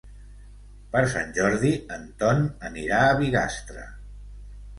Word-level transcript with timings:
Per 0.95 1.03
Sant 1.11 1.29
Jordi 1.39 1.73
en 1.99 2.07
Ton 2.25 2.41
anirà 2.71 3.03
a 3.11 3.13
Bigastre. 3.21 3.87